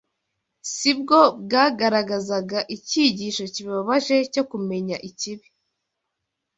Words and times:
si 0.73 0.91
bwo 0.99 1.19
bwagaragazaga 1.43 2.59
icyigisho 2.75 3.43
kibabaje 3.53 4.17
cyo 4.33 4.43
kumenya 4.51 4.97
ikibi 5.09 5.47